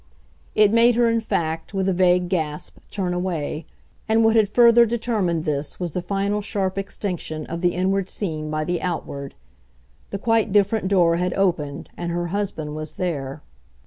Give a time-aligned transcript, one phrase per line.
[0.55, 3.67] It made her in fact, with a vague gasp, turn away,
[4.09, 8.49] and what had further determined this was the final sharp extinction of the inward scene
[8.49, 9.35] by the outward.
[10.09, 13.43] The quite different door had opened and her husband was there.